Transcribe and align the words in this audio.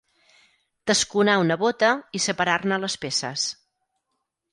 Tasconar 0.91 1.35
una 1.41 1.57
bota 1.63 1.91
i 2.19 2.21
separar-ne 2.27 2.79
les 2.85 2.97
peces. 3.05 3.45